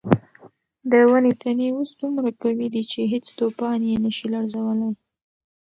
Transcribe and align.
د 0.91 0.93
ونو 1.11 1.31
تنې 1.41 1.67
اوس 1.75 1.89
دومره 2.01 2.29
قوي 2.41 2.67
دي 2.73 2.83
چې 2.91 2.99
هیڅ 3.13 3.25
طوفان 3.39 3.79
یې 3.89 3.95
نه 4.03 4.11
شي 4.17 4.27
لړزولی. 4.33 4.91